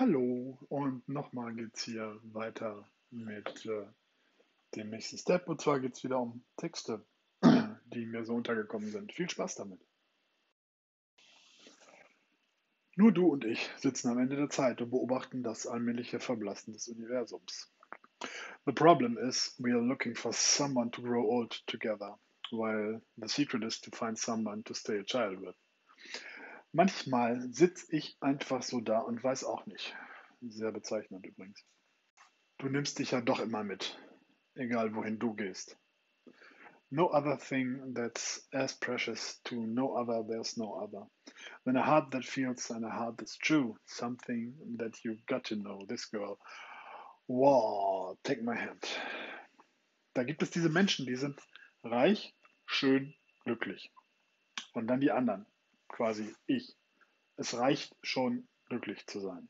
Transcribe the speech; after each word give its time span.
Hallo 0.00 0.56
und 0.70 1.06
nochmal 1.10 1.52
geht's 1.52 1.82
hier 1.82 2.18
weiter 2.22 2.88
mit 3.10 3.66
äh, 3.66 3.84
dem 4.74 4.88
nächsten 4.88 5.18
Step 5.18 5.46
und 5.46 5.60
zwar 5.60 5.78
geht's 5.78 6.02
wieder 6.02 6.18
um 6.18 6.42
Texte, 6.56 7.04
die 7.44 8.06
mir 8.06 8.24
so 8.24 8.32
untergekommen 8.32 8.90
sind. 8.90 9.12
Viel 9.12 9.28
Spaß 9.28 9.56
damit. 9.56 9.78
Nur 12.96 13.12
du 13.12 13.28
und 13.28 13.44
ich 13.44 13.70
sitzen 13.76 14.08
am 14.08 14.18
Ende 14.18 14.36
der 14.36 14.48
Zeit 14.48 14.80
und 14.80 14.88
beobachten 14.88 15.42
das 15.42 15.66
allmähliche 15.66 16.18
Verblassen 16.18 16.72
des 16.72 16.88
Universums. 16.88 17.70
The 18.64 18.72
problem 18.72 19.18
is 19.18 19.54
we 19.58 19.74
are 19.74 19.86
looking 19.86 20.14
for 20.14 20.32
someone 20.32 20.90
to 20.92 21.02
grow 21.02 21.28
old 21.28 21.62
together, 21.66 22.18
while 22.50 23.02
the 23.18 23.28
secret 23.28 23.64
is 23.64 23.78
to 23.82 23.90
find 23.94 24.18
someone 24.18 24.64
to 24.64 24.72
stay 24.72 24.98
a 25.00 25.04
child 25.04 25.42
with. 25.42 25.56
Manchmal 26.72 27.40
sitze 27.52 27.94
ich 27.96 28.16
einfach 28.20 28.62
so 28.62 28.80
da 28.80 29.00
und 29.00 29.22
weiß 29.22 29.44
auch 29.44 29.66
nicht. 29.66 29.96
Sehr 30.40 30.70
bezeichnend 30.70 31.26
übrigens. 31.26 31.64
Du 32.58 32.68
nimmst 32.68 32.98
dich 32.98 33.10
ja 33.10 33.20
doch 33.20 33.40
immer 33.40 33.64
mit, 33.64 33.98
egal 34.54 34.94
wohin 34.94 35.18
du 35.18 35.34
gehst. 35.34 35.76
No 36.92 37.12
other 37.12 37.38
thing 37.38 37.94
that's 37.94 38.48
as 38.52 38.74
precious 38.78 39.40
to 39.44 39.54
no 39.54 39.96
other, 39.96 40.24
there's 40.26 40.56
no 40.56 40.74
other. 40.74 41.08
When 41.64 41.76
a 41.76 41.82
heart 41.82 42.10
that 42.12 42.24
feels 42.24 42.70
and 42.70 42.84
a 42.84 42.90
heart 42.90 43.18
that's 43.18 43.38
true, 43.38 43.76
something 43.86 44.54
that 44.78 45.04
you 45.04 45.18
got 45.26 45.44
to 45.44 45.56
know, 45.56 45.84
this 45.86 46.06
girl. 46.06 46.38
Wow, 47.28 48.16
take 48.24 48.42
my 48.42 48.56
hand. 48.56 48.84
Da 50.14 50.24
gibt 50.24 50.42
es 50.42 50.50
diese 50.50 50.68
Menschen, 50.68 51.06
die 51.06 51.16
sind 51.16 51.40
reich, 51.84 52.34
schön, 52.66 53.14
glücklich. 53.44 53.92
Und 54.72 54.88
dann 54.88 55.00
die 55.00 55.12
anderen, 55.12 55.46
quasi 55.90 56.34
ich. 56.46 56.76
Es 57.36 57.56
reicht 57.56 57.96
schon, 58.02 58.48
glücklich 58.66 59.06
zu 59.06 59.20
sein. 59.20 59.48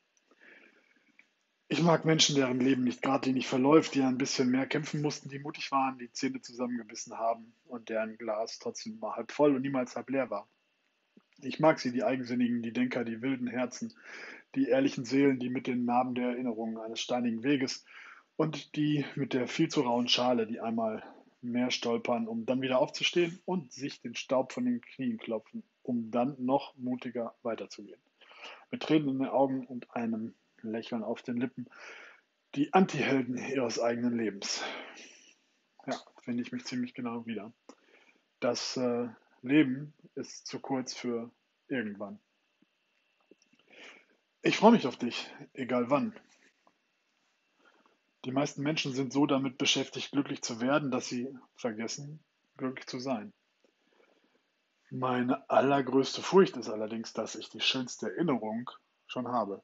Ich 1.69 1.83
mag 1.83 2.05
Menschen, 2.05 2.35
deren 2.35 2.59
Leben 2.59 2.83
nicht 2.83 3.01
geradlinig 3.01 3.47
verläuft, 3.47 3.95
die 3.95 4.03
ein 4.03 4.19
bisschen 4.19 4.51
mehr 4.51 4.67
kämpfen 4.67 5.03
mussten, 5.03 5.29
die 5.29 5.39
mutig 5.39 5.71
waren, 5.71 5.99
die 5.99 6.11
Zähne 6.11 6.41
zusammengebissen 6.41 7.17
haben 7.17 7.55
und 7.65 7.89
deren 7.91 8.19
Glas 8.19 8.59
trotzdem 8.59 8.95
immer 8.95 9.15
halb 9.15 9.31
voll 9.31 9.55
und 9.55 9.63
niemals 9.63 9.95
halb 9.95 10.11
leer 10.11 10.31
war. 10.31 10.49
Ich 11.43 11.61
mag 11.61 11.79
sie, 11.79 11.93
die 11.93 12.03
Eigensinnigen, 12.03 12.63
die 12.63 12.73
Denker, 12.73 13.05
die 13.05 13.23
wilden 13.23 13.47
Herzen, 13.47 13.95
die 14.57 14.67
ehrlichen 14.67 15.05
Seelen, 15.05 15.39
die 15.39 15.49
mit 15.49 15.69
den 15.69 15.85
Narben 15.85 16.17
der 16.17 16.31
Erinnerungen 16.31 16.77
eines 16.79 17.01
steinigen 17.01 17.45
Weges 17.45 17.85
und 18.35 18.75
die 18.75 19.05
mit 19.15 19.33
der 19.33 19.47
viel 19.47 19.69
zu 19.69 19.83
rauen 19.83 20.09
Schale, 20.09 20.49
die 20.49 20.61
einmal 20.61 21.05
mehr 21.41 21.71
stolpern, 21.71 22.27
um 22.27 22.47
dann 22.47 22.63
wieder 22.63 22.81
aufzustehen 22.81 23.41
und 23.45 23.73
sich 23.73 24.01
den 24.01 24.17
Staub 24.17 24.53
von 24.53 24.65
den 24.65 24.81
Knien 24.81 25.19
klopfen, 25.19 25.63
um 25.91 26.13
dann 26.13 26.37
noch 26.39 26.77
mutiger 26.77 27.35
weiterzugehen. 27.43 28.01
Mit 28.71 28.85
Tränen 28.85 29.09
in 29.09 29.19
den 29.19 29.29
Augen 29.29 29.67
und 29.67 29.91
einem 29.91 30.37
Lächeln 30.63 31.03
auf 31.03 31.23
den 31.23 31.37
Lippen, 31.37 31.69
die 32.55 32.73
Antihelden 32.73 33.37
ihres 33.37 33.81
eigenen 33.81 34.17
Lebens. 34.17 34.63
Ja, 35.87 36.01
finde 36.23 36.45
ich 36.45 36.53
mich 36.53 36.65
ziemlich 36.65 36.95
genau 36.95 37.27
wieder. 37.27 37.53
Das 38.39 38.77
äh, 38.77 39.09
Leben 39.43 39.93
ist 40.15 40.47
zu 40.47 40.61
kurz 40.61 40.95
für 40.95 41.33
irgendwann. 41.67 42.21
Ich 44.43 44.57
freue 44.57 44.73
mich 44.73 44.87
auf 44.87 44.97
dich, 44.97 45.29
egal 45.55 45.91
wann. 45.91 46.15
Die 48.25 48.33
meisten 48.33 48.63
Menschen 48.63 48.93
sind 48.93 49.13
so 49.13 49.27
damit 49.27 49.59
beschäftigt, 49.59 50.13
glücklich 50.13 50.43
zu 50.43 50.61
werden, 50.61 50.93
dass 50.93 51.09
sie 51.09 51.37
vergessen, 51.57 52.23
glücklich 52.57 52.87
zu 52.87 53.01
sein. 53.01 53.33
Meine 54.93 55.49
allergrößte 55.49 56.21
Furcht 56.21 56.57
ist 56.57 56.69
allerdings, 56.69 57.13
dass 57.13 57.37
ich 57.37 57.49
die 57.49 57.61
schönste 57.61 58.11
Erinnerung 58.11 58.69
schon 59.07 59.29
habe. 59.29 59.63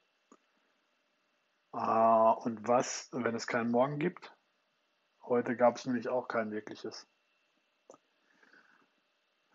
Ah, 1.73 2.31
und 2.31 2.69
was, 2.69 3.09
wenn 3.11 3.35
es 3.35 3.49
keinen 3.49 3.73
Morgen 3.73 3.99
gibt? 3.99 4.33
Heute 5.25 5.57
gab 5.57 5.77
es 5.77 5.85
nämlich 5.85 6.09
auch 6.09 6.29
kein 6.29 6.53
wirkliches. 6.53 7.09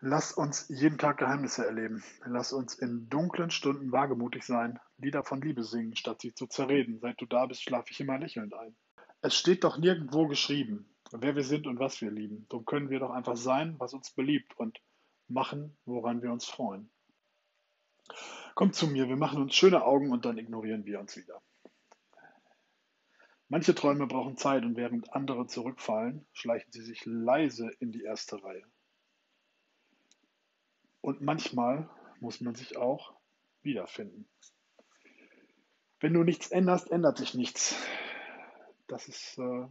Lass 0.00 0.32
uns 0.32 0.68
jeden 0.68 0.98
Tag 0.98 1.16
Geheimnisse 1.16 1.64
erleben. 1.64 2.04
Lass 2.26 2.52
uns 2.52 2.74
in 2.74 3.08
dunklen 3.08 3.50
Stunden 3.50 3.92
wagemutig 3.92 4.44
sein, 4.44 4.78
Lieder 4.98 5.24
von 5.24 5.40
Liebe 5.40 5.64
singen, 5.64 5.96
statt 5.96 6.20
sie 6.20 6.34
zu 6.34 6.46
zerreden. 6.46 6.98
Seit 7.00 7.18
du 7.18 7.24
da 7.24 7.46
bist, 7.46 7.62
schlafe 7.62 7.92
ich 7.92 8.00
immer 8.00 8.18
lächelnd 8.18 8.52
ein. 8.52 8.76
Es 9.22 9.34
steht 9.34 9.64
doch 9.64 9.78
nirgendwo 9.78 10.26
geschrieben, 10.26 10.86
wer 11.12 11.34
wir 11.34 11.44
sind 11.44 11.66
und 11.66 11.78
was 11.78 12.02
wir 12.02 12.10
lieben. 12.10 12.44
Darum 12.50 12.66
können 12.66 12.90
wir 12.90 12.98
doch 12.98 13.10
einfach 13.10 13.36
sein, 13.36 13.76
was 13.78 13.94
uns 13.94 14.10
beliebt 14.10 14.58
und 14.58 14.78
machen, 15.28 15.76
woran 15.84 16.22
wir 16.22 16.32
uns 16.32 16.44
freuen. 16.44 16.90
Kommt 18.54 18.74
zu 18.74 18.86
mir, 18.86 19.08
wir 19.08 19.16
machen 19.16 19.40
uns 19.40 19.54
schöne 19.54 19.84
Augen 19.84 20.10
und 20.10 20.24
dann 20.24 20.38
ignorieren 20.38 20.84
wir 20.84 21.00
uns 21.00 21.16
wieder. 21.16 21.42
Manche 23.48 23.74
Träume 23.74 24.06
brauchen 24.06 24.36
Zeit 24.36 24.64
und 24.64 24.76
während 24.76 25.12
andere 25.12 25.46
zurückfallen, 25.46 26.26
schleichen 26.32 26.72
sie 26.72 26.82
sich 26.82 27.04
leise 27.04 27.70
in 27.80 27.92
die 27.92 28.02
erste 28.02 28.42
Reihe. 28.42 28.64
Und 31.02 31.20
manchmal 31.20 31.90
muss 32.20 32.40
man 32.40 32.54
sich 32.54 32.76
auch 32.76 33.14
wiederfinden. 33.62 34.28
Wenn 36.00 36.14
du 36.14 36.24
nichts 36.24 36.50
änderst, 36.50 36.90
ändert 36.90 37.18
sich 37.18 37.34
nichts. 37.34 37.76
Das 38.86 39.08
ist 39.08 39.38
äh, 39.38 39.66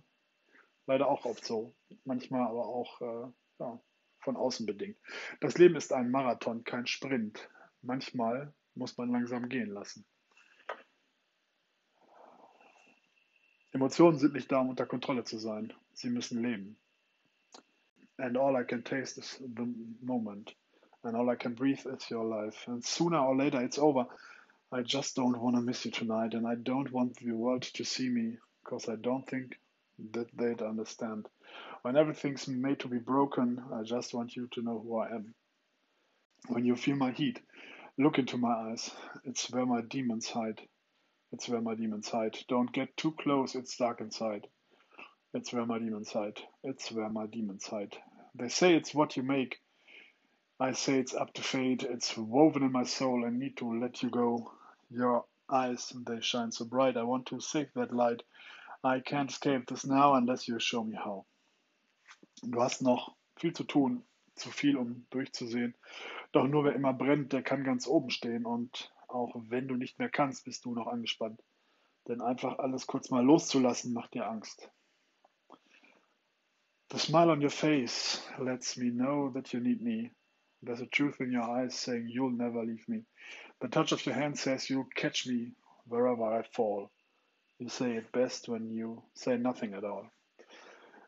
leider 0.86 1.08
auch 1.08 1.26
oft 1.26 1.44
so. 1.44 1.74
Manchmal 2.04 2.48
aber 2.48 2.68
auch 2.68 3.02
äh, 3.02 3.32
ja, 3.60 3.82
von 4.22 4.36
außen 4.36 4.66
bedingt. 4.66 4.98
Das 5.40 5.58
Leben 5.58 5.76
ist 5.76 5.94
ein 5.94 6.12
Marathon, 6.12 6.64
kein 6.64 6.88
Sprint. 6.88 7.50
Manchmal 7.82 8.54
muss 8.76 8.98
man 8.98 9.12
langsam 9.12 9.50
gehen 9.50 9.70
lassen. 9.70 10.06
Emotionen 13.74 14.18
sind 14.18 14.34
nicht 14.34 14.52
da, 14.52 14.60
um 14.60 14.70
unter 14.70 14.86
Kontrolle 14.86 15.24
zu 15.24 15.38
sein. 15.38 15.74
Sie 15.94 16.10
müssen 16.10 16.42
leben. 16.42 16.78
And 18.18 18.38
all 18.38 18.56
I 18.56 18.64
can 18.64 18.84
taste 18.84 19.18
is 19.18 19.38
the 19.40 19.66
moment. 20.02 20.54
And 21.04 21.16
all 21.16 21.30
I 21.30 21.36
can 21.36 21.56
breathe 21.56 21.86
is 21.86 22.12
your 22.12 22.26
life. 22.26 22.68
And 22.68 22.84
sooner 22.86 23.20
or 23.26 23.36
later 23.36 23.62
it's 23.62 23.80
over. 23.80 24.08
I 24.72 24.84
just 24.84 25.16
don't 25.16 25.40
want 25.40 25.56
to 25.56 25.62
miss 25.62 25.86
you 25.86 25.92
tonight. 25.92 26.34
And 26.34 26.46
I 26.46 26.56
don't 26.56 26.92
want 26.92 27.18
the 27.18 27.32
world 27.32 27.64
to 27.64 27.84
see 27.84 28.10
me. 28.10 28.38
Because 28.64 28.90
I 28.90 28.96
don't 28.98 29.28
think 29.28 29.58
that 30.12 30.28
they'd 30.38 30.62
understand. 30.62 31.28
When 31.84 31.98
everything's 31.98 32.48
made 32.48 32.80
to 32.82 32.88
be 32.88 33.00
broken, 33.00 33.64
I 33.74 33.82
just 33.82 34.14
want 34.14 34.36
you 34.36 34.48
to 34.52 34.62
know 34.62 34.80
who 34.80 34.98
I 34.98 35.10
am. 35.16 35.34
When 36.48 36.64
you 36.64 36.76
feel 36.76 36.96
my 36.96 37.12
heat, 37.12 37.40
look 37.98 38.20
into 38.20 38.38
my 38.38 38.54
eyes. 38.54 38.92
It's 39.24 39.50
where 39.50 39.66
my 39.66 39.82
demons 39.82 40.30
hide. 40.30 40.62
It's 41.32 41.50
where 41.50 41.62
my 41.62 41.74
demons 41.74 42.08
hide. 42.08 42.38
Don't 42.48 42.72
get 42.72 42.96
too 42.98 43.14
close, 43.14 43.56
it's 43.56 43.76
dark 43.78 44.00
inside. 44.00 44.48
It's 45.34 45.52
where 45.52 45.66
my 45.66 45.80
demons 45.80 46.12
hide. 46.12 46.40
It's 46.64 46.92
where 46.92 47.10
my 47.10 47.26
demons 47.26 47.66
hide. 47.66 47.98
They 48.36 48.50
say 48.50 48.76
it's 48.76 48.94
what 48.94 49.18
you 49.18 49.24
make. 49.24 49.60
I 50.60 50.74
say 50.74 51.00
it's 51.00 51.16
up 51.16 51.34
to 51.34 51.42
fate. 51.42 51.82
It's 51.82 52.16
woven 52.16 52.62
in 52.62 52.72
my 52.72 52.84
soul. 52.84 53.26
I 53.26 53.32
need 53.32 53.58
to 53.58 53.80
let 53.80 54.04
you 54.04 54.12
go. 54.12 54.52
Your 54.92 55.26
eyes, 55.50 55.92
they 56.06 56.22
shine 56.22 56.52
so 56.52 56.66
bright. 56.66 56.96
I 56.96 57.04
want 57.04 57.26
to 57.28 57.40
save 57.40 57.74
that 57.74 57.92
light. 57.92 58.22
I 58.84 59.00
can't 59.00 59.32
escape 59.32 59.68
this 59.68 59.86
now 59.86 60.14
unless 60.14 60.48
you 60.48 60.60
show 60.60 60.84
me 60.84 60.96
how. 60.96 61.26
Du 62.42 62.62
hast 62.62 62.82
noch 62.82 63.16
viel 63.36 63.54
zu 63.54 63.64
tun, 63.64 64.04
zu 64.36 64.50
viel, 64.50 64.78
um 64.78 65.06
durchzusehen. 65.10 65.76
Doch 66.32 66.48
nur 66.48 66.64
wer 66.64 66.74
immer 66.74 66.94
brennt, 66.94 67.34
der 67.34 67.44
kann 67.44 67.64
ganz 67.64 67.88
oben 67.88 68.10
stehen. 68.10 68.46
Und 68.46 68.92
auch 69.08 69.36
wenn 69.36 69.68
du 69.68 69.76
nicht 69.76 70.00
mehr 70.00 70.10
kannst, 70.10 70.46
bist 70.46 70.66
du 70.66 70.74
noch 70.74 70.88
angespannt. 70.88 71.42
Denn 72.08 72.22
einfach 72.22 72.58
alles 72.60 72.88
kurz 72.88 73.10
mal 73.12 73.24
loszulassen, 73.24 73.94
macht 73.94 74.14
dir 74.14 74.28
Angst. 74.28 74.72
The 76.92 76.98
smile 77.00 77.32
on 77.32 77.42
your 77.42 77.52
face 77.52 78.22
lets 78.38 78.76
me 78.76 78.92
know 78.92 79.30
that 79.30 79.54
you 79.54 79.60
need 79.60 79.82
me. 79.82 80.12
There's 80.62 80.82
a 80.82 80.88
truth 80.88 81.22
in 81.22 81.32
your 81.32 81.44
eyes 81.44 81.76
saying 81.76 82.08
you'll 82.08 82.36
never 82.36 82.66
leave 82.66 82.88
me. 82.88 83.06
The 83.62 83.70
touch 83.70 83.94
of 83.94 84.06
your 84.06 84.16
hand 84.16 84.38
says 84.38 84.70
you'll 84.70 84.90
catch 84.96 85.26
me 85.26 85.54
wherever 85.86 86.24
I 86.24 86.44
fall. 86.44 86.92
You 87.60 87.70
say 87.70 87.96
it 87.96 88.12
best 88.12 88.50
when 88.50 88.72
you 88.72 89.04
say 89.14 89.38
nothing 89.38 89.74
at 89.74 89.84
all. 89.84 90.12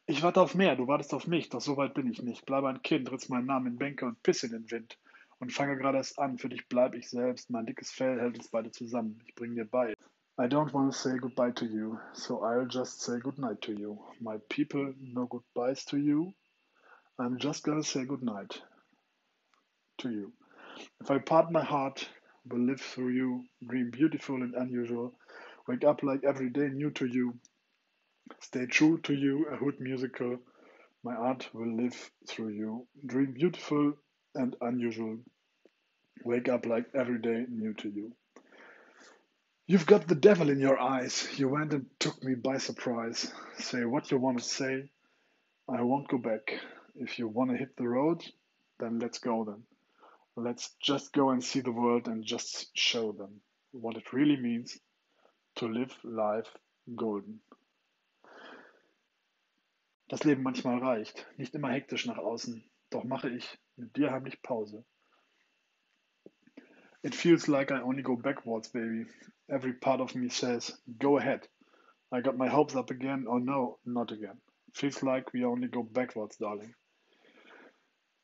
Ich 0.05 0.21
warte 0.21 0.41
auf 0.41 0.53
mehr, 0.53 0.75
du 0.75 0.87
wartest 0.87 1.13
auf 1.13 1.27
mich, 1.27 1.49
doch 1.49 1.61
so 1.61 1.77
weit 1.77 1.93
bin 1.93 2.11
ich 2.11 2.21
nicht. 2.21 2.45
Bleibe 2.45 2.67
ein 2.67 2.81
Kind, 2.81 3.09
ritz 3.09 3.29
meinen 3.29 3.45
Namen 3.45 3.67
in 3.67 3.77
Bänke 3.77 4.05
und 4.05 4.21
piss 4.21 4.43
in 4.43 4.51
den 4.51 4.69
Wind 4.69 4.97
und 5.39 5.53
fange 5.53 5.77
gerade 5.77 5.97
erst 5.97 6.19
an. 6.19 6.37
Für 6.37 6.49
dich 6.49 6.67
bleib 6.67 6.93
ich 6.93 7.09
selbst. 7.09 7.49
Mein 7.49 7.65
dickes 7.65 7.89
Fell 7.89 8.19
hält 8.19 8.37
uns 8.37 8.49
beide 8.49 8.71
zusammen. 8.71 9.21
Ich 9.25 9.33
bring 9.33 9.55
dir 9.55 9.63
bei. 9.65 9.93
I 10.37 10.47
don't 10.47 10.73
want 10.73 10.91
to 10.91 10.97
say 10.97 11.17
goodbye 11.17 11.53
to 11.53 11.65
you, 11.65 11.99
so 12.11 12.43
I'll 12.43 12.67
just 12.67 13.01
say 13.01 13.19
goodnight 13.19 13.61
to 13.61 13.71
you. 13.71 13.97
My 14.19 14.39
people, 14.49 14.93
no 14.99 15.25
goodbyes 15.25 15.85
to 15.85 15.97
you. 15.97 16.33
I'm 17.17 17.37
just 17.37 17.63
gonna 17.63 17.83
say 17.83 18.03
goodnight 18.05 18.61
to 19.99 20.09
you. 20.09 20.33
If 20.99 21.11
I 21.11 21.19
part 21.19 21.51
my 21.51 21.63
heart, 21.63 22.09
will 22.49 22.65
live 22.65 22.81
through 22.81 23.09
you, 23.09 23.45
dream 23.65 23.91
beautiful 23.91 24.41
and 24.41 24.55
unusual, 24.55 25.13
wake 25.67 25.85
up 25.85 26.03
like 26.03 26.23
every 26.25 26.49
day 26.49 26.67
new 26.67 26.89
to 26.91 27.05
you, 27.05 27.35
stay 28.39 28.65
true 28.65 28.99
to 28.99 29.13
you, 29.13 29.47
a 29.47 29.57
hood 29.57 29.79
musical. 29.79 30.39
My 31.03 31.15
art 31.15 31.49
will 31.53 31.75
live 31.75 32.11
through 32.27 32.49
you, 32.49 32.87
dream 33.05 33.33
beautiful 33.33 33.93
and 34.35 34.55
unusual, 34.61 35.19
Wake 36.23 36.47
up 36.47 36.65
like 36.65 36.85
every 36.95 37.19
day 37.19 37.45
new 37.49 37.73
to 37.73 37.89
you. 37.89 38.13
You've 39.67 39.85
got 39.85 40.07
the 40.07 40.15
devil 40.15 40.49
in 40.49 40.59
your 40.59 40.79
eyes. 40.79 41.27
You 41.37 41.49
went 41.49 41.73
and 41.73 41.85
took 41.99 42.23
me 42.23 42.35
by 42.35 42.59
surprise. 42.59 43.31
Say 43.57 43.83
what 43.83 44.09
you 44.09 44.17
want 44.17 44.37
to 44.37 44.43
say. 44.43 44.89
I 45.67 45.81
won't 45.81 46.07
go 46.07 46.17
back. 46.17 46.59
If 46.95 47.19
you 47.19 47.27
want 47.27 47.51
to 47.51 47.57
hit 47.57 47.75
the 47.75 47.87
road, 47.87 48.23
then 48.79 48.99
let's 48.99 49.19
go 49.19 49.43
then. 49.43 49.63
Let's 50.35 50.75
just 50.81 51.11
go 51.13 51.31
and 51.31 51.43
see 51.43 51.59
the 51.59 51.71
world 51.71 52.07
and 52.07 52.23
just 52.23 52.77
show 52.77 53.11
them 53.11 53.41
what 53.71 53.97
it 53.97 54.13
really 54.13 54.37
means 54.37 54.77
to 55.57 55.67
live 55.67 55.93
life 56.03 56.49
golden. 56.95 57.39
Das 60.13 60.25
Leben 60.25 60.43
manchmal 60.43 60.77
reicht, 60.77 61.25
nicht 61.37 61.55
immer 61.55 61.71
hektisch 61.71 62.05
nach 62.05 62.19
außen, 62.19 62.63
doch 62.91 63.03
mache 63.03 63.31
ich 63.31 63.57
mit 63.77 63.97
dir 63.97 64.11
heimlich 64.11 64.43
Pause. 64.43 64.85
It 67.01 67.15
feels 67.15 67.47
like 67.47 67.71
I 67.71 67.81
only 67.81 68.03
go 68.03 68.15
backwards, 68.15 68.69
baby. 68.69 69.07
Every 69.47 69.73
part 69.73 70.01
of 70.01 70.13
me 70.13 70.29
says, 70.29 70.79
go 70.99 71.17
ahead. 71.17 71.49
I 72.11 72.21
got 72.21 72.37
my 72.37 72.47
hopes 72.47 72.75
up 72.75 72.91
again, 72.91 73.25
or 73.25 73.39
no, 73.39 73.79
not 73.85 74.11
again. 74.11 74.39
Feels 74.75 75.01
like 75.01 75.33
we 75.33 75.45
only 75.45 75.67
go 75.67 75.81
backwards, 75.81 76.37
darling. 76.37 76.75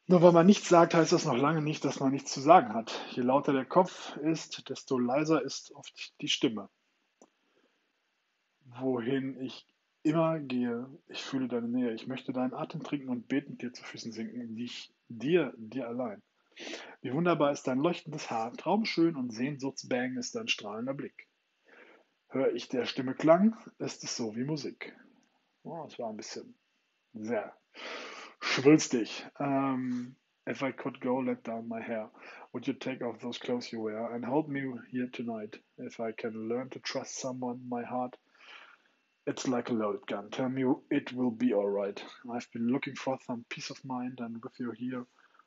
Nur 0.06 0.22
weil 0.22 0.34
man 0.34 0.46
nichts 0.46 0.70
sagt, 0.70 0.94
heißt 0.94 1.12
das 1.12 1.26
noch 1.26 1.38
lange 1.38 1.64
nicht, 1.64 1.84
dass 1.84 2.00
man 2.00 2.12
nichts 2.12 2.32
zu 2.32 2.40
sagen 2.40 2.76
hat. 2.76 3.04
Je 3.16 3.24
lauter 3.24 3.52
der 3.52 3.66
Kopf 3.66 4.16
ist, 4.18 4.70
desto 4.70 5.00
leiser 5.00 5.42
ist 5.42 5.72
oft 5.72 6.14
die 6.22 6.28
Stimme. 6.28 6.70
Wohin 8.80 9.42
ich 9.42 9.66
immer 10.10 10.40
gehe, 10.40 10.88
ich 11.08 11.22
fühle 11.22 11.48
deine 11.48 11.68
Nähe. 11.68 11.94
Ich 11.94 12.08
möchte 12.08 12.34
deinen 12.34 12.54
Atem 12.54 12.84
trinken 12.84 13.10
und 13.10 13.28
betend 13.28 13.62
dir 13.62 13.72
zu 13.72 13.84
Füßen 13.84 14.12
sinken, 14.12 14.56
dich, 14.56 14.94
dir, 15.08 15.54
dir 15.58 15.88
allein. 15.88 16.22
Wie 17.02 17.14
wunderbar 17.14 17.52
ist 17.52 17.68
dein 17.68 17.80
leuchtendes 17.80 18.30
Haar, 18.30 18.52
traumschön 18.54 19.16
und 19.16 19.32
sehnsuchtsbang 19.32 20.18
ist 20.18 20.36
dein 20.36 20.48
strahlender 20.48 20.94
Blick. 20.94 21.28
Hör 22.28 22.54
ich 22.54 22.68
der 22.68 22.86
Stimme 22.86 23.14
Klang, 23.14 23.56
ist 23.78 24.04
es 24.04 24.16
so 24.16 24.36
wie 24.36 24.44
Musik. 24.44 24.96
Oh, 25.64 25.86
es 25.88 25.98
war 25.98 26.10
ein 26.10 26.18
bisschen 26.18 26.56
sehr 27.14 27.56
schwülstig. 28.42 29.26
Um, 29.40 30.16
if 30.48 30.62
I 30.62 30.72
could 30.72 31.00
go, 31.02 31.22
let 31.22 31.48
down 31.48 31.68
my 31.68 31.82
hair. 31.82 32.12
Would 32.52 32.68
you 32.68 32.74
take 32.74 33.04
off 33.04 33.20
those 33.20 33.40
clothes 33.40 33.72
you 33.72 33.82
wear 33.82 34.12
and 34.14 34.26
hold 34.26 34.50
me 34.50 34.62
here 34.92 35.10
tonight? 35.12 35.62
If 35.78 36.00
I 36.00 36.12
can 36.12 36.50
learn 36.50 36.70
to 36.72 36.80
trust 36.80 37.20
someone, 37.20 37.62
my 37.70 37.84
heart 37.84 38.18
It's 39.30 39.48
like 39.48 39.70
a 39.70 39.74
loaded 39.74 40.08
gun. 40.08 40.32
Tell 40.32 40.50
me 40.50 40.64
it 40.90 41.14
will 41.14 41.30
be 41.30 41.54
alright. 41.54 42.04
I've 42.34 42.52
been 42.52 42.70
looking 42.70 42.96
for 42.96 43.20
some 43.28 43.46
peace 43.48 43.70
of 43.70 43.86
mind, 43.86 44.18
and 44.22 44.44
with 44.44 44.60
you 44.60 44.72
here, 44.72 45.06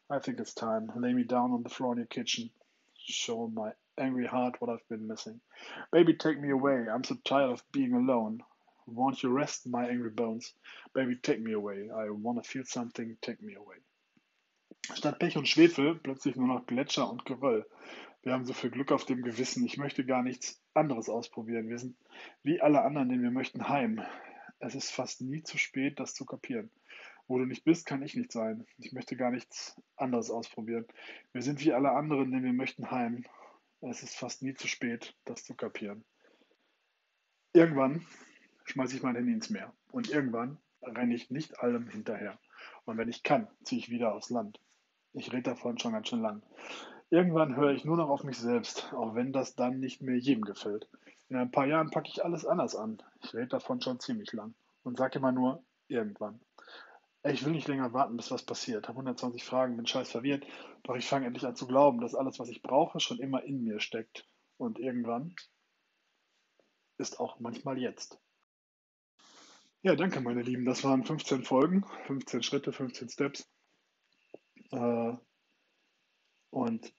I 0.08 0.20
think 0.20 0.38
it's 0.38 0.54
time. 0.54 0.92
Lay 0.94 1.12
me 1.12 1.24
down 1.24 1.50
on 1.50 1.64
the 1.64 1.68
floor 1.68 1.90
in 1.90 1.98
your 1.98 2.06
kitchen. 2.06 2.50
Show 2.96 3.48
my 3.48 3.72
angry 3.98 4.28
heart 4.28 4.60
what 4.60 4.70
I've 4.70 4.88
been 4.88 5.08
missing. 5.08 5.40
Baby, 5.90 6.14
take 6.14 6.40
me 6.40 6.50
away. 6.50 6.86
I'm 6.88 7.02
so 7.02 7.16
tired 7.24 7.50
of 7.50 7.64
being 7.72 7.92
alone. 7.92 8.44
Won't 8.86 9.24
you 9.24 9.30
rest 9.30 9.66
my 9.66 9.88
angry 9.88 10.10
bones? 10.10 10.54
Baby, 10.94 11.16
take 11.20 11.40
me 11.40 11.52
away. 11.52 11.90
I 11.92 12.08
wanna 12.10 12.44
feel 12.44 12.64
something. 12.64 13.16
Take 13.20 13.42
me 13.42 13.54
away. 13.54 13.78
Statt 14.94 15.18
Pech 15.20 15.36
und 15.36 15.48
Schwefel 15.48 15.94
plötzlich 15.94 16.34
nur 16.36 16.48
noch 16.48 16.66
Gletscher 16.66 17.08
und 17.08 17.24
Geröll. 17.24 17.66
Wir 18.22 18.32
haben 18.32 18.44
so 18.44 18.52
viel 18.52 18.70
Glück 18.70 18.90
auf 18.92 19.04
dem 19.04 19.22
Gewissen. 19.22 19.64
Ich 19.64 19.78
möchte 19.78 20.04
gar 20.04 20.22
nichts 20.22 20.60
anderes 20.74 21.08
ausprobieren. 21.08 21.68
Wir 21.68 21.78
sind 21.78 21.96
wie 22.42 22.60
alle 22.60 22.82
anderen, 22.82 23.08
denn 23.08 23.22
wir 23.22 23.30
möchten 23.30 23.68
heim. 23.68 24.02
Es 24.58 24.74
ist 24.74 24.90
fast 24.90 25.20
nie 25.20 25.42
zu 25.42 25.56
spät, 25.56 25.98
das 25.98 26.14
zu 26.14 26.24
kapieren. 26.24 26.70
Wo 27.28 27.38
du 27.38 27.46
nicht 27.46 27.64
bist, 27.64 27.86
kann 27.86 28.02
ich 28.02 28.14
nicht 28.16 28.32
sein. 28.32 28.66
Ich 28.78 28.92
möchte 28.92 29.16
gar 29.16 29.30
nichts 29.30 29.80
anderes 29.96 30.30
ausprobieren. 30.30 30.84
Wir 31.32 31.42
sind 31.42 31.64
wie 31.64 31.72
alle 31.72 31.92
anderen, 31.92 32.30
denn 32.30 32.44
wir 32.44 32.52
möchten 32.52 32.90
heim. 32.90 33.24
Es 33.80 34.02
ist 34.02 34.16
fast 34.16 34.42
nie 34.42 34.54
zu 34.54 34.68
spät, 34.68 35.14
das 35.24 35.44
zu 35.44 35.54
kapieren. 35.54 36.04
Irgendwann 37.52 38.06
schmeiße 38.64 38.96
ich 38.96 39.02
mein 39.02 39.16
Handy 39.16 39.32
ins 39.32 39.50
Meer. 39.50 39.72
Und 39.90 40.10
irgendwann 40.10 40.58
renne 40.82 41.14
ich 41.14 41.30
nicht 41.30 41.60
allem 41.60 41.88
hinterher. 41.88 42.38
Und 42.84 42.98
wenn 42.98 43.08
ich 43.08 43.22
kann, 43.22 43.48
ziehe 43.64 43.80
ich 43.80 43.90
wieder 43.90 44.14
aufs 44.14 44.30
Land. 44.30 44.60
Ich 45.14 45.32
rede 45.32 45.42
davon 45.42 45.78
schon 45.78 45.92
ganz 45.92 46.08
schön 46.08 46.22
lang. 46.22 46.42
Irgendwann 47.10 47.56
höre 47.56 47.72
ich 47.72 47.84
nur 47.84 47.98
noch 47.98 48.08
auf 48.08 48.24
mich 48.24 48.38
selbst, 48.38 48.92
auch 48.94 49.14
wenn 49.14 49.32
das 49.32 49.54
dann 49.54 49.80
nicht 49.80 50.00
mehr 50.00 50.16
jedem 50.16 50.44
gefällt. 50.44 50.88
In 51.28 51.36
ein 51.36 51.50
paar 51.50 51.66
Jahren 51.66 51.90
packe 51.90 52.08
ich 52.08 52.24
alles 52.24 52.46
anders 52.46 52.74
an. 52.74 53.02
Ich 53.22 53.34
rede 53.34 53.48
davon 53.48 53.80
schon 53.80 54.00
ziemlich 54.00 54.32
lang 54.32 54.54
und 54.82 54.96
sage 54.96 55.18
immer 55.18 55.32
nur 55.32 55.62
irgendwann. 55.88 56.40
Ich 57.24 57.44
will 57.44 57.52
nicht 57.52 57.68
länger 57.68 57.92
warten, 57.92 58.16
bis 58.16 58.30
was 58.30 58.42
passiert. 58.44 58.88
Habe 58.88 58.96
120 58.96 59.44
Fragen, 59.44 59.76
bin 59.76 59.86
scheiß 59.86 60.10
verwirrt, 60.10 60.46
doch 60.82 60.96
ich 60.96 61.06
fange 61.06 61.26
endlich 61.26 61.46
an 61.46 61.54
zu 61.54 61.66
glauben, 61.66 62.00
dass 62.00 62.14
alles, 62.14 62.38
was 62.38 62.48
ich 62.48 62.62
brauche, 62.62 62.98
schon 62.98 63.18
immer 63.18 63.44
in 63.44 63.62
mir 63.62 63.80
steckt. 63.80 64.26
Und 64.56 64.78
irgendwann 64.78 65.34
ist 66.98 67.20
auch 67.20 67.38
manchmal 67.38 67.78
jetzt. 67.78 68.18
Ja, 69.82 69.94
danke, 69.94 70.20
meine 70.20 70.42
Lieben. 70.42 70.64
Das 70.64 70.82
waren 70.84 71.04
15 71.04 71.44
Folgen, 71.44 71.84
15 72.06 72.42
Schritte, 72.42 72.72
15 72.72 73.08
Steps. 73.08 73.51
Äh, 74.72 75.16
und 76.50 76.92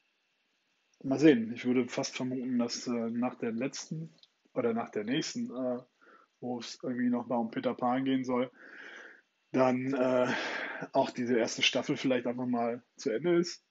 Mal 1.04 1.20
sehen. 1.20 1.52
Ich 1.54 1.66
würde 1.66 1.86
fast 1.90 2.16
vermuten, 2.16 2.58
dass 2.60 2.88
äh, 2.88 2.92
nach 2.92 3.36
der 3.36 3.52
letzten 3.52 4.16
oder 4.54 4.74
nach 4.74 4.90
der 4.90 5.04
nächsten, 5.04 5.50
äh, 5.54 5.80
wo 6.40 6.60
es 6.60 6.80
irgendwie 6.82 7.10
nochmal 7.10 7.40
um 7.40 7.52
Peter 7.52 7.74
Pan 7.74 8.06
gehen 8.06 8.24
soll, 8.24 8.50
dann 9.52 9.94
äh, 9.94 10.34
auch 10.94 11.10
diese 11.10 11.38
erste 11.38 11.62
Staffel 11.62 11.98
vielleicht 11.98 12.26
einfach 12.26 12.46
mal 12.46 12.84
zu 12.96 13.10
Ende 13.10 13.36
ist. 13.36 13.66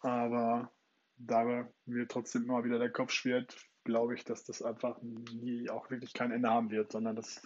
Aber 0.00 0.72
da 1.18 1.68
mir 1.84 2.08
trotzdem 2.08 2.44
immer 2.44 2.64
wieder 2.64 2.78
der 2.78 2.90
Kopf 2.90 3.10
schwirrt, 3.12 3.54
glaube 3.84 4.14
ich, 4.14 4.24
dass 4.24 4.44
das 4.44 4.62
einfach 4.62 5.02
nie 5.02 5.68
auch 5.68 5.90
wirklich 5.90 6.14
kein 6.14 6.32
Ende 6.32 6.48
haben 6.48 6.70
wird, 6.70 6.92
sondern 6.92 7.14
das 7.14 7.42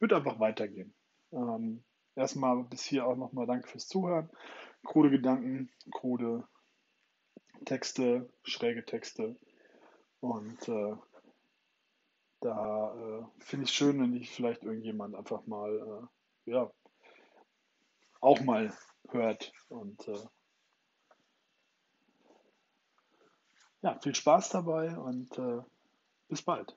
wird 0.00 0.14
einfach 0.14 0.40
weitergehen. 0.40 0.94
Ähm, 1.30 1.84
erstmal 2.16 2.64
bis 2.64 2.84
hier 2.84 3.06
auch 3.06 3.16
nochmal 3.16 3.46
danke 3.46 3.68
fürs 3.68 3.86
Zuhören. 3.86 4.30
Krude 4.84 5.10
Gedanken, 5.10 5.70
krude 5.92 6.46
Texte, 7.64 8.28
schräge 8.44 8.84
Texte. 8.84 9.36
Und 10.20 10.68
äh, 10.68 10.96
da 12.40 12.94
äh, 12.94 13.24
finde 13.40 13.64
ich 13.64 13.70
es 13.70 13.74
schön, 13.74 14.00
wenn 14.00 14.14
ich 14.14 14.30
vielleicht 14.30 14.62
irgendjemand 14.62 15.14
einfach 15.14 15.46
mal, 15.46 16.08
äh, 16.46 16.50
ja, 16.50 16.70
auch 18.20 18.40
mal 18.40 18.72
hört. 19.10 19.52
Und 19.68 20.06
äh, 20.08 20.26
ja, 23.82 23.98
viel 24.00 24.14
Spaß 24.14 24.50
dabei 24.50 24.96
und 24.96 25.36
äh, 25.38 25.62
bis 26.28 26.42
bald. 26.42 26.76